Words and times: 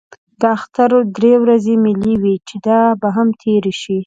د 0.39 0.41
اختر 0.57 0.91
درې 1.17 1.33
ورځې 1.43 1.73
مېلې 1.83 2.13
وې 2.21 2.35
چې 2.47 2.55
دا 2.67 2.79
به 3.01 3.09
هم 3.15 3.27
تېرې 3.41 3.73
شي. 3.81 3.97